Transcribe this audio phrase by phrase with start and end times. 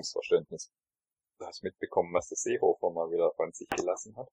[0.00, 0.72] Apropos Führungsverständnis.
[1.38, 4.28] Du hast mitbekommen, was der Seehofer mal wieder von sich gelassen hat?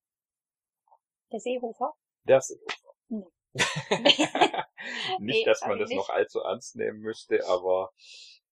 [1.32, 1.94] Der Seehofer?
[2.24, 2.94] Der Seehofer.
[3.10, 3.26] Nee.
[5.20, 7.92] nicht, dass man das noch allzu ernst nehmen müsste, aber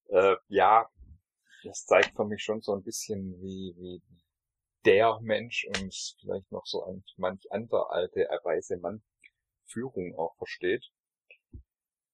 [0.07, 0.89] äh, ja,
[1.63, 4.01] das zeigt für mich schon so ein bisschen, wie, wie
[4.85, 9.03] der Mensch und vielleicht noch so ein manch anderer alte, weise Mann
[9.65, 10.91] Führung auch versteht.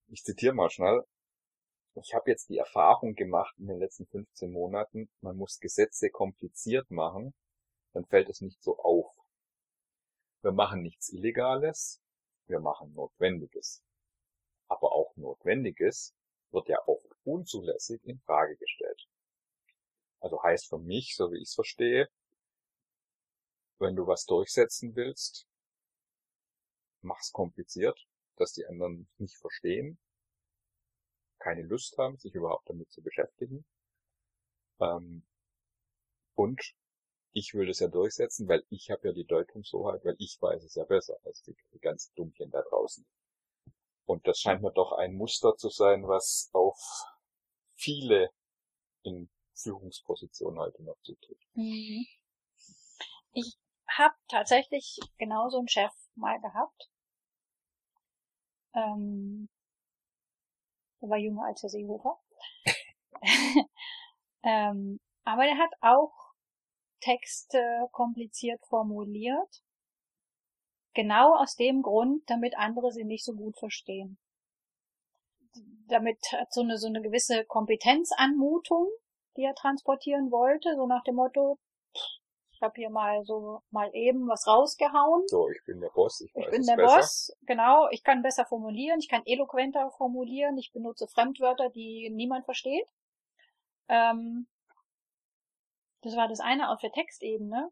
[0.08, 1.04] Ich zitiere mal schnell.
[1.96, 6.90] Ich habe jetzt die Erfahrung gemacht in den letzten 15 Monaten, man muss Gesetze kompliziert
[6.90, 7.34] machen,
[7.94, 9.14] dann fällt es nicht so auf.
[10.42, 12.02] Wir machen nichts Illegales,
[12.48, 13.84] wir machen Notwendiges.
[14.70, 16.16] Aber auch Notwendiges
[16.52, 19.08] wird ja oft unzulässig in Frage gestellt.
[20.22, 22.10] Also heißt für mich, so wie ich es verstehe,
[23.80, 25.46] wenn du was durchsetzen willst,
[27.02, 30.00] mach's kompliziert, dass die anderen nicht verstehen,
[31.42, 33.66] keine Lust haben, sich überhaupt damit zu beschäftigen.
[34.80, 35.24] Ähm,
[36.36, 36.62] und
[37.34, 40.76] ich will das ja durchsetzen, weil ich habe ja die Deutungshoheit, weil ich weiß es
[40.76, 43.06] ja besser als die, die ganzen Dummchen da draußen.
[44.06, 46.78] Und das scheint mir doch ein Muster zu sein, was auf
[47.76, 48.30] viele
[49.04, 51.48] in Führungspositionen heute noch zutrifft.
[51.54, 52.06] Mhm.
[53.34, 56.90] Ich habe tatsächlich genauso einen Chef mal gehabt.
[58.74, 59.50] Ähm,
[61.02, 62.20] der war jünger als der Seehofer.
[64.44, 66.14] ähm, aber der hat auch
[67.00, 69.64] Texte kompliziert formuliert.
[70.94, 74.18] Genau aus dem Grund, damit andere sie nicht so gut verstehen.
[75.88, 78.90] Damit hat so eine, so eine gewisse Kompetenzanmutung,
[79.38, 81.60] die er transportieren wollte, so nach dem Motto,
[82.62, 85.28] ich habe hier mal so mal eben was rausgehauen.
[85.28, 86.22] So, ich bin der Boss.
[86.22, 86.98] Ich, ich bin der besser.
[86.98, 87.88] Boss, genau.
[87.90, 92.88] Ich kann besser formulieren, ich kann eloquenter formulieren, ich benutze Fremdwörter, die niemand versteht.
[93.88, 94.48] Ähm,
[96.02, 97.72] das war das eine auf der Textebene.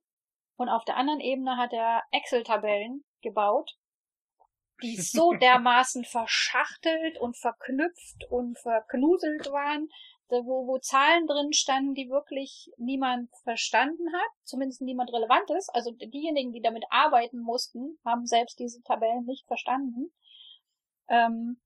[0.56, 3.78] Und auf der anderen Ebene hat er Excel-Tabellen gebaut,
[4.82, 9.90] die so dermaßen verschachtelt und verknüpft und verknuselt waren,
[10.30, 15.70] wo, wo Zahlen drin standen, die wirklich niemand verstanden hat, zumindest niemand relevant ist.
[15.74, 20.12] Also diejenigen, die damit arbeiten mussten, haben selbst diese Tabellen nicht verstanden.
[21.08, 21.60] Ähm,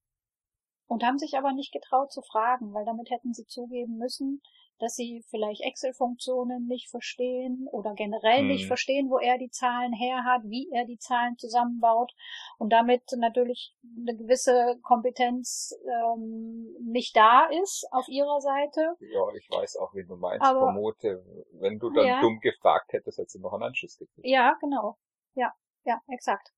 [0.87, 4.41] und haben sich aber nicht getraut zu fragen, weil damit hätten sie zugeben müssen,
[4.83, 8.47] dass sie vielleicht Excel-Funktionen nicht verstehen oder generell hm.
[8.47, 12.11] nicht verstehen, wo er die Zahlen her hat, wie er die Zahlen zusammenbaut
[12.57, 18.95] und damit natürlich eine gewisse Kompetenz ähm, nicht da ist auf ihrer Seite.
[18.99, 20.45] Ja, ich weiß auch, wie du meinst.
[20.45, 21.23] Aber, vermute,
[21.53, 22.21] wenn du dann ja.
[22.21, 24.27] dumm gefragt hättest, hättest du noch einen Anschluss gekriegt.
[24.27, 24.97] Ja, genau.
[25.35, 25.53] Ja,
[25.85, 26.51] ja, exakt.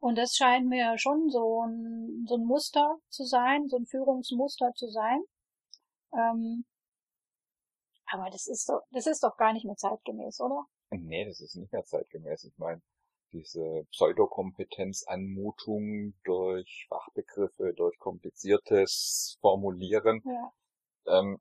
[0.00, 4.72] Und das scheint mir schon so ein, so ein Muster zu sein, so ein Führungsmuster
[4.74, 5.22] zu sein.
[6.12, 6.64] Ähm,
[8.12, 10.66] aber das ist doch, das ist doch gar nicht mehr zeitgemäß, oder?
[10.90, 12.44] Nee, das ist nicht mehr zeitgemäß.
[12.44, 12.82] Ich meine,
[13.32, 20.22] diese Pseudokompetenzanmutung durch Fachbegriffe, durch kompliziertes Formulieren.
[20.26, 20.52] Ja.
[21.06, 21.38] Ähm,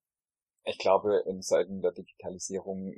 [0.63, 2.93] ich glaube, in Zeiten der Digitalisierung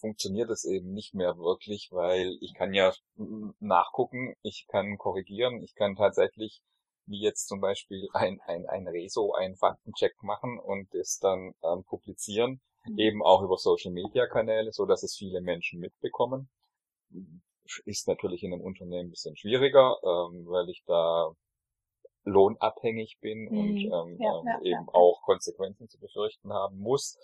[0.00, 2.92] funktioniert es eben nicht mehr wirklich, weil ich kann ja
[3.60, 6.62] nachgucken, ich kann korrigieren, ich kann tatsächlich
[7.06, 11.84] wie jetzt zum Beispiel ein, ein, ein Reso, einen Faktencheck machen und es dann ähm,
[11.84, 12.62] publizieren.
[12.96, 16.48] Eben auch über Social Media Kanäle, so dass es viele Menschen mitbekommen.
[17.84, 21.34] Ist natürlich in einem Unternehmen ein bisschen schwieriger, ähm, weil ich da
[22.24, 23.58] lohnabhängig bin mhm.
[23.58, 24.94] und ähm, ja, ähm, ja, eben ja.
[24.94, 27.18] auch Konsequenzen zu befürchten haben muss.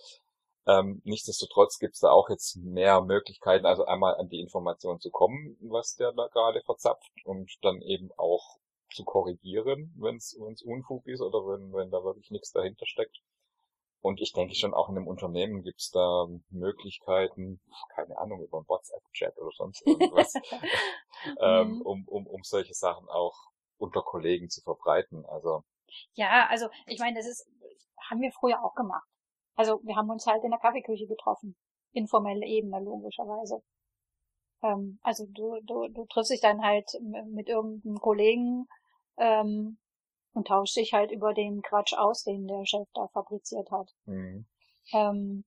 [0.66, 5.10] Ähm, nichtsdestotrotz gibt es da auch jetzt mehr Möglichkeiten, also einmal an die Information zu
[5.10, 8.58] kommen, was der da gerade verzapft und dann eben auch
[8.92, 13.22] zu korrigieren, wenn es Unfug ist oder wenn, wenn da wirklich nichts dahinter steckt.
[14.02, 17.60] Und ich denke schon auch in einem Unternehmen gibt es da Möglichkeiten,
[17.94, 20.32] keine Ahnung, über einen WhatsApp-Chat oder sonst irgendwas,
[21.40, 21.82] ähm, mhm.
[21.82, 23.36] um, um, um solche Sachen auch
[23.76, 25.26] unter Kollegen zu verbreiten.
[25.26, 25.64] Also
[26.14, 27.46] ja, also ich meine, das ist
[28.08, 29.06] haben wir früher auch gemacht.
[29.54, 31.56] Also wir haben uns halt in der Kaffeeküche getroffen,
[31.92, 33.62] informelle Ebene logischerweise.
[34.62, 36.86] Ähm, also du, du, du triffst dich dann halt
[37.30, 38.66] mit irgendeinem Kollegen
[39.18, 39.78] ähm,
[40.32, 43.90] und tauscht dich halt über den Quatsch aus, den der Chef da fabriziert hat.
[44.04, 44.46] Mhm.
[44.92, 45.44] Ähm,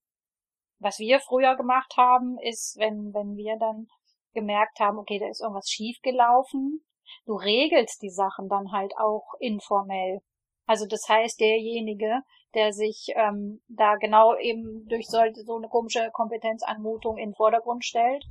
[0.79, 3.87] was wir früher gemacht haben, ist, wenn, wenn wir dann
[4.33, 6.83] gemerkt haben, okay, da ist irgendwas schief gelaufen,
[7.25, 10.21] du regelst die Sachen dann halt auch informell.
[10.65, 12.21] Also das heißt, derjenige,
[12.53, 17.83] der sich ähm, da genau eben durch so, so eine komische Kompetenzanmutung in den Vordergrund
[17.85, 18.23] stellt,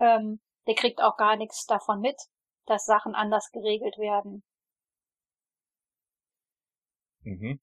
[0.00, 2.16] ähm, der kriegt auch gar nichts davon mit,
[2.66, 4.42] dass Sachen anders geregelt werden.
[7.24, 7.60] Mhm.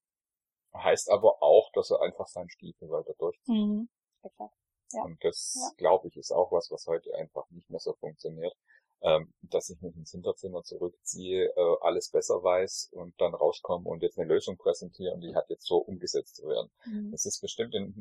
[0.73, 3.55] heißt aber auch, dass er einfach seinen Stiefel weiter durchzieht.
[3.55, 3.89] Mhm.
[4.23, 4.55] Exakt.
[4.93, 5.03] Ja.
[5.03, 5.71] Und das, Ja.
[5.77, 8.55] glaube ich, ist auch was, was heute einfach nicht mehr so funktioniert.
[9.03, 14.03] Ähm, dass ich mich ins Hinterzimmer zurückziehe, äh, alles besser weiß und dann rauskomme und
[14.03, 16.69] jetzt eine Lösung präsentiere und die hat jetzt so umgesetzt zu werden.
[16.85, 17.11] Mhm.
[17.11, 17.95] Das ist bestimmt, in,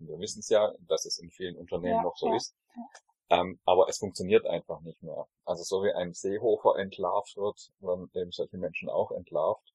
[0.00, 2.56] wir wissen es ja, dass es in vielen Unternehmen Ja, noch so ja, ist.
[3.30, 5.28] Ähm, aber es funktioniert einfach nicht mehr.
[5.44, 9.72] Also so wie ein Seehofer entlarvt wird, werden eben solche Menschen auch entlarvt,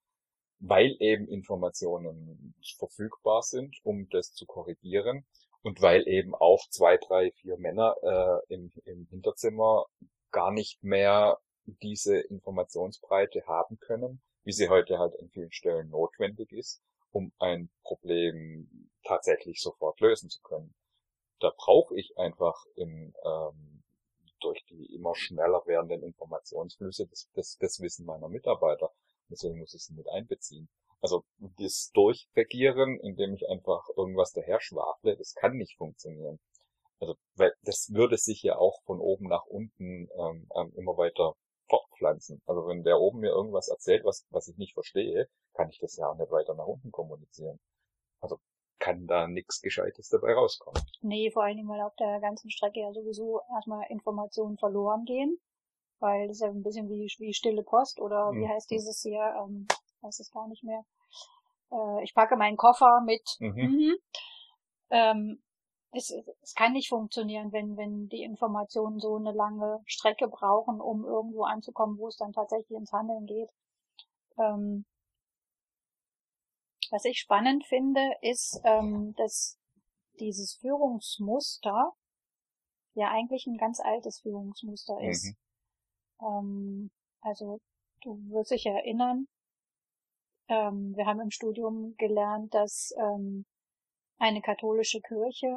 [0.59, 5.25] weil eben Informationen verfügbar sind, um das zu korrigieren
[5.61, 9.85] und weil eben auch zwei, drei, vier Männer äh, im, im Hinterzimmer
[10.31, 16.51] gar nicht mehr diese Informationsbreite haben können, wie sie heute halt an vielen Stellen notwendig
[16.51, 16.81] ist,
[17.11, 20.73] um ein Problem tatsächlich sofort lösen zu können.
[21.39, 23.83] Da brauche ich einfach in, ähm,
[24.39, 28.91] durch die immer schneller werdenden Informationsflüsse das, das, das Wissen meiner Mitarbeiter.
[29.29, 30.69] Deswegen muss ich sie mit einbeziehen.
[31.01, 31.23] Also
[31.59, 36.39] das Durchregieren, indem ich einfach irgendwas daher schwafle, das kann nicht funktionieren.
[36.99, 41.35] Also weil das würde sich ja auch von oben nach unten ähm, ähm, immer weiter
[41.69, 42.41] fortpflanzen.
[42.45, 45.97] Also wenn der oben mir irgendwas erzählt, was, was ich nicht verstehe, kann ich das
[45.97, 47.59] ja auch nicht weiter nach unten kommunizieren.
[48.19, 48.39] Also
[48.79, 50.81] kann da nichts Gescheites dabei rauskommen.
[51.01, 55.39] Nee, vor allen Dingen, weil auf der ganzen Strecke ja sowieso erstmal Informationen verloren gehen.
[55.99, 58.49] Weil das ist ja ein bisschen wie, wie stille Post oder wie Mhm.
[58.49, 59.67] heißt dieses hier, ähm,
[60.01, 60.83] weiß es gar nicht mehr.
[61.71, 63.23] Äh, ich packe meinen Koffer mit.
[63.39, 63.55] Mhm.
[63.55, 63.95] Mhm.
[64.89, 65.43] Ähm,
[65.91, 71.03] es, es kann nicht funktionieren, wenn, wenn die Informationen so eine lange Strecke brauchen, um
[71.05, 73.49] irgendwo anzukommen, wo es dann tatsächlich ins Handeln geht.
[74.37, 74.85] Ähm,
[76.91, 79.57] was ich spannend finde, ist, ähm, dass
[80.19, 81.93] dieses Führungsmuster
[82.93, 85.25] ja eigentlich ein ganz altes Führungsmuster ist.
[85.25, 85.35] Mhm.
[86.21, 86.89] Ähm,
[87.21, 87.59] also
[88.03, 89.27] du wirst dich erinnern,
[90.49, 93.45] ähm, wir haben im Studium gelernt, dass ähm,
[94.17, 95.53] eine katholische Kirche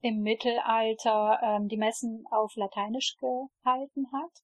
[0.00, 4.42] im Mittelalter ähm, die Messen auf Lateinisch gehalten hat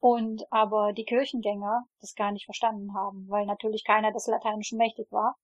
[0.00, 5.10] und aber die Kirchengänger das gar nicht verstanden haben, weil natürlich keiner des Lateinischen mächtig
[5.10, 5.36] war.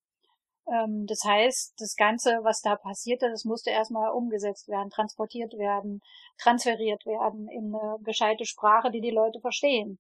[0.69, 6.03] Ähm, das heißt, das Ganze, was da passierte, das musste erstmal umgesetzt werden, transportiert werden,
[6.39, 9.99] transferiert werden in eine gescheite Sprache, die die Leute verstehen.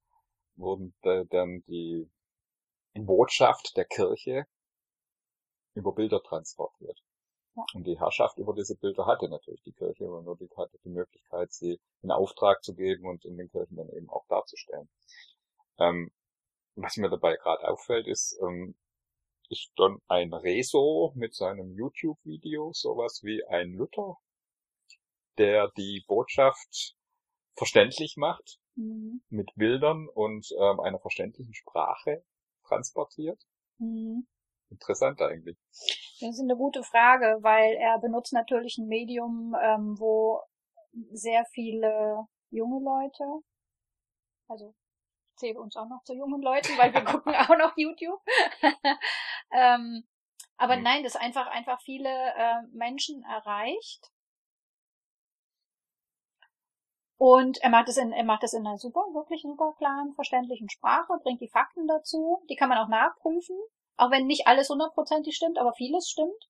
[0.60, 2.10] wurden da dann die
[2.94, 4.46] Botschaft der Kirche
[5.74, 7.00] über Bilder transportiert.
[7.56, 7.66] Ja.
[7.74, 10.90] Und die Herrschaft über diese Bilder hatte natürlich die Kirche, aber nur die hatte die
[10.90, 14.90] Möglichkeit, sie in Auftrag zu geben und in den Kirchen dann eben auch darzustellen.
[15.78, 16.12] Ähm,
[16.76, 18.76] was mir dabei gerade auffällt, ist, ähm,
[19.50, 24.18] ist dann ein Rezo mit seinem YouTube-Video sowas wie ein Luther,
[25.38, 26.96] der die Botschaft
[27.56, 29.22] verständlich macht, Mhm.
[29.30, 32.24] mit Bildern und ähm, einer verständlichen Sprache
[32.66, 33.42] transportiert.
[33.78, 34.26] Mhm.
[34.70, 35.58] Interessant eigentlich.
[36.22, 40.42] Das ist eine gute Frage, weil er benutzt natürlich ein Medium, ähm, wo
[41.12, 43.44] sehr viele junge Leute,
[44.48, 44.74] also
[45.36, 48.22] zähle uns auch noch zu jungen Leuten, weil wir gucken auch noch YouTube.
[49.52, 50.08] ähm,
[50.58, 50.84] aber Mhm.
[50.84, 54.12] nein, das einfach einfach viele äh, Menschen erreicht.
[57.20, 60.70] Und er macht es in, er macht es in einer super, wirklich super klaren, verständlichen
[60.70, 62.42] Sprache, bringt die Fakten dazu.
[62.50, 63.58] Die kann man auch nachprüfen.
[63.98, 66.50] Auch wenn nicht alles hundertprozentig stimmt, aber vieles stimmt.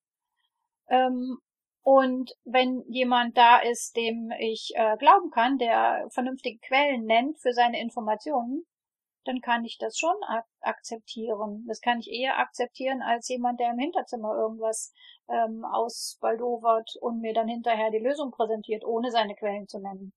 [0.87, 1.39] Ähm,
[1.81, 7.53] und wenn jemand da ist, dem ich äh, glauben kann, der vernünftige Quellen nennt für
[7.53, 8.67] seine Informationen,
[9.25, 11.65] dann kann ich das schon ak akzeptieren.
[11.67, 14.93] Das kann ich eher akzeptieren als jemand, der im Hinterzimmer irgendwas
[15.29, 20.13] ähm, ausbaldowert und mir dann hinterher die Lösung präsentiert, ohne seine Quellen zu nennen.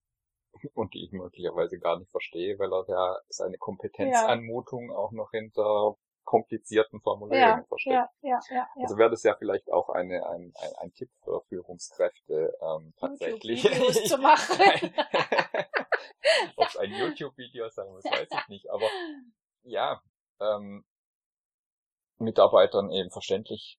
[0.75, 5.97] Und die ich möglicherweise gar nicht verstehe, weil er ja seine Kompetenzanmutung auch noch hinter
[6.25, 7.95] komplizierten Formulierungen Ja, versteckt.
[7.95, 8.83] ja, ja, ja, ja.
[8.83, 13.63] Also wäre das ja vielleicht auch eine, ein, ein, ein Tipp für Führungskräfte ähm, tatsächlich.
[13.65, 14.95] YouTube-Videos zu machen.
[16.57, 18.71] Ob es ein YouTube-Video sein muss, weiß ich nicht.
[18.71, 18.89] Aber
[19.65, 20.01] ja,
[20.41, 20.85] ähm,
[22.19, 23.79] Mitarbeitern eben verständlich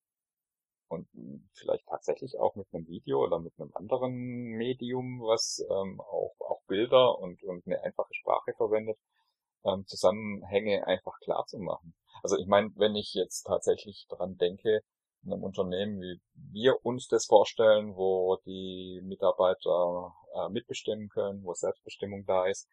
[0.94, 1.08] und
[1.54, 6.62] vielleicht tatsächlich auch mit einem Video oder mit einem anderen Medium, was ähm, auch, auch
[6.68, 8.98] Bilder und, und eine einfache Sprache verwendet,
[9.66, 11.96] ähm, Zusammenhänge einfach klar zu machen.
[12.22, 14.82] Also ich meine, wenn ich jetzt tatsächlich dran denke,
[15.24, 16.22] in einem Unternehmen, wie
[16.52, 22.68] wir uns das vorstellen, wo die Mitarbeiter äh, mitbestimmen können, wo Selbstbestimmung da ist,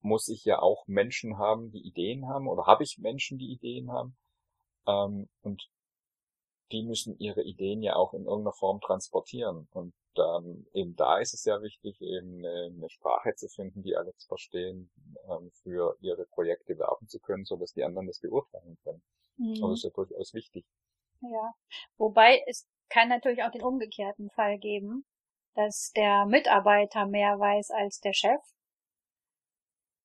[0.00, 3.90] muss ich ja auch Menschen haben, die Ideen haben, oder habe ich Menschen, die Ideen
[3.90, 4.16] haben.
[4.86, 5.62] Ähm, und
[6.72, 9.68] die müssen ihre Ideen ja auch in irgendeiner Form transportieren.
[9.72, 13.96] Und ähm, eben da ist es ja wichtig, eben eine, eine Sprache zu finden, die
[13.96, 14.90] alle verstehen,
[15.28, 19.02] ähm, für ihre Projekte werben zu können, so dass die anderen das beurteilen können.
[19.36, 19.60] Mhm.
[19.60, 20.64] das ist ja durchaus wichtig.
[21.20, 21.54] Ja,
[21.96, 25.04] wobei es kann natürlich auch den umgekehrten Fall geben,
[25.54, 28.40] dass der Mitarbeiter mehr weiß als der Chef,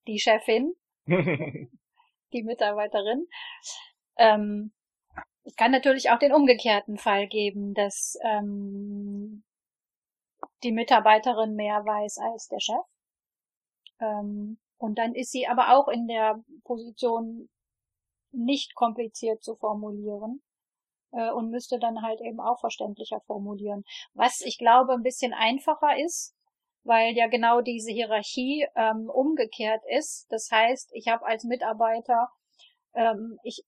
[0.08, 0.76] die Chefin,
[1.08, 3.28] die Mitarbeiterin.
[4.18, 4.74] Ähm,
[5.44, 9.44] es kann natürlich auch den umgekehrten Fall geben, dass ähm,
[10.64, 12.86] die Mitarbeiterin mehr weiß als der Chef.
[14.00, 17.50] Ähm, und dann ist sie aber auch in der Position,
[18.32, 20.42] nicht kompliziert zu formulieren
[21.12, 23.84] äh, und müsste dann halt eben auch verständlicher formulieren.
[24.14, 26.36] Was ich glaube ein bisschen einfacher ist,
[26.84, 30.28] weil ja genau diese Hierarchie ähm, umgekehrt ist.
[30.30, 32.30] Das heißt, ich habe als Mitarbeiter,
[32.94, 33.64] ähm, ich,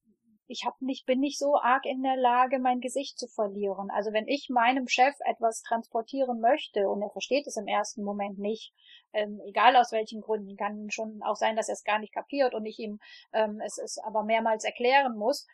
[0.51, 3.89] ich hab nicht, bin nicht so arg in der Lage, mein Gesicht zu verlieren.
[3.89, 8.38] Also wenn ich meinem Chef etwas transportieren möchte und er versteht es im ersten Moment
[8.38, 8.74] nicht,
[9.13, 12.53] ähm, egal aus welchen Gründen, kann schon auch sein, dass er es gar nicht kapiert
[12.53, 13.00] und ich ihm
[13.31, 15.48] ähm, es, es aber mehrmals erklären muss,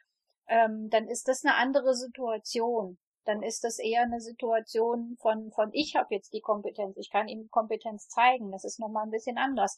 [0.48, 2.98] ähm, dann ist das eine andere Situation.
[3.26, 7.28] Dann ist das eher eine Situation von, von ich habe jetzt die Kompetenz, ich kann
[7.28, 8.52] ihm Kompetenz zeigen.
[8.52, 9.76] Das ist nochmal ein bisschen anders.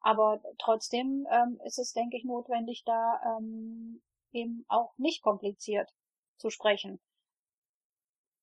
[0.00, 4.00] Aber trotzdem ähm, ist es, denke ich, notwendig, da ähm,
[4.36, 5.90] eben auch nicht kompliziert
[6.36, 7.00] zu sprechen.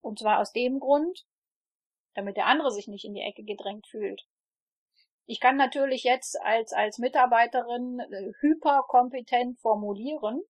[0.02, 1.26] Und zwar aus dem Grund,
[2.14, 4.28] damit der andere sich nicht in die Ecke gedrängt fühlt.
[5.26, 10.44] Ich kann natürlich jetzt als, als Mitarbeiterin äh, hyperkompetent formulieren,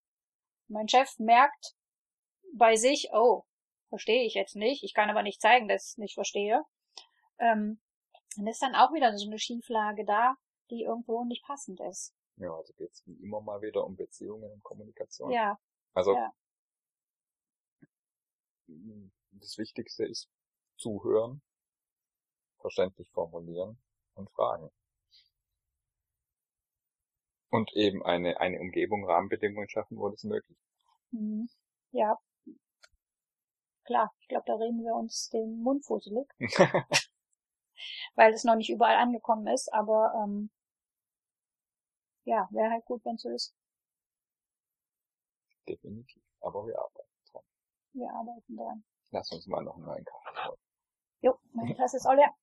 [0.67, 1.75] mein Chef merkt
[2.55, 3.43] bei sich, oh,
[3.89, 6.63] verstehe ich jetzt nicht, ich kann aber nicht zeigen, dass ich es nicht verstehe.
[7.37, 7.79] Ähm,
[8.35, 10.35] dann ist dann auch wieder so eine Schieflage da,
[10.71, 12.15] die irgendwo nicht passend ist.
[12.37, 15.31] Ja, also geht es wie immer mal wieder um Beziehungen und Kommunikation.
[15.31, 15.57] Ja.
[15.93, 16.33] Also ja.
[19.31, 20.29] das Wichtigste ist
[20.77, 21.41] zuhören,
[22.59, 23.77] verständlich formulieren
[24.15, 24.71] und fragen
[27.53, 31.11] und eben eine, eine Umgebung, Rahmenbedingungen schaffen, wo das möglich ist.
[31.11, 31.47] Mhm.
[31.91, 32.17] Ja.
[33.85, 36.27] Klar, ich glaube, da reden wir uns den Mund fusselig.
[38.15, 40.49] weil es noch nicht überall angekommen ist, aber ähm,
[42.25, 43.53] ja, wäre halt gut, wenn es so ist.
[45.67, 46.21] Definitiv.
[46.41, 47.43] Aber wir arbeiten dran.
[47.93, 48.83] Wir arbeiten dran.
[49.11, 50.57] Lass uns mal noch einen neuen Kaffee holen.
[51.21, 52.33] Jo, meine Tasse ist leer.